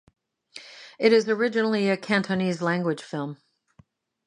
It 0.97 1.13
is 1.13 1.29
originally 1.29 1.87
a 1.87 1.95
Cantonese 1.95 2.59
language 2.59 3.03
film. 3.03 3.37